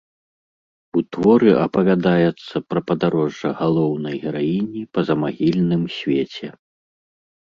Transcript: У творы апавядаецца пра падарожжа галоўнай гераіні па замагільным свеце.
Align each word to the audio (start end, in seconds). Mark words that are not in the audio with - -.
У 0.99 1.01
творы 1.15 1.51
апавядаецца 1.65 2.55
пра 2.69 2.81
падарожжа 2.91 3.51
галоўнай 3.59 4.15
гераіні 4.23 4.81
па 4.99 5.05
замагільным 5.11 5.83
свеце. 5.97 6.47